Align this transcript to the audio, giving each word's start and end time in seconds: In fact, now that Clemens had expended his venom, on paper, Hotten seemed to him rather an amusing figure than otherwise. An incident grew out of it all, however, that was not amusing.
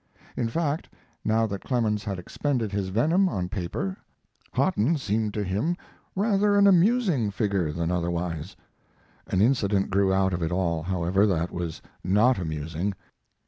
In 0.35 0.49
fact, 0.49 0.89
now 1.23 1.45
that 1.45 1.63
Clemens 1.63 2.03
had 2.03 2.17
expended 2.17 2.71
his 2.71 2.89
venom, 2.89 3.29
on 3.29 3.49
paper, 3.49 3.97
Hotten 4.51 4.97
seemed 4.97 5.31
to 5.35 5.43
him 5.43 5.75
rather 6.15 6.55
an 6.57 6.65
amusing 6.65 7.29
figure 7.29 7.71
than 7.71 7.91
otherwise. 7.91 8.55
An 9.27 9.41
incident 9.41 9.91
grew 9.91 10.11
out 10.11 10.33
of 10.33 10.41
it 10.41 10.51
all, 10.51 10.81
however, 10.81 11.27
that 11.27 11.51
was 11.51 11.83
not 12.03 12.39
amusing. 12.39 12.95